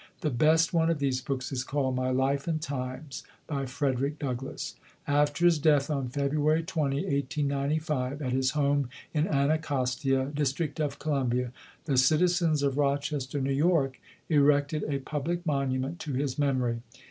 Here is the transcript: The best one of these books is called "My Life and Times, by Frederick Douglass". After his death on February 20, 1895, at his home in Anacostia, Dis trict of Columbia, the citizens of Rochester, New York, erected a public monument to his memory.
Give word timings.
The 0.21 0.31
best 0.31 0.73
one 0.73 0.89
of 0.89 0.97
these 0.97 1.21
books 1.21 1.51
is 1.51 1.63
called 1.63 1.95
"My 1.95 2.09
Life 2.09 2.47
and 2.47 2.59
Times, 2.59 3.21
by 3.45 3.67
Frederick 3.67 4.17
Douglass". 4.17 4.75
After 5.05 5.45
his 5.45 5.59
death 5.59 5.91
on 5.91 6.09
February 6.09 6.63
20, 6.63 6.95
1895, 7.03 8.19
at 8.23 8.31
his 8.31 8.49
home 8.49 8.89
in 9.13 9.27
Anacostia, 9.27 10.31
Dis 10.33 10.53
trict 10.53 10.79
of 10.79 10.97
Columbia, 10.97 11.51
the 11.85 11.97
citizens 11.97 12.63
of 12.63 12.79
Rochester, 12.79 13.39
New 13.39 13.53
York, 13.53 14.01
erected 14.27 14.83
a 14.87 14.97
public 15.01 15.45
monument 15.45 15.99
to 15.99 16.13
his 16.13 16.39
memory. 16.39 16.79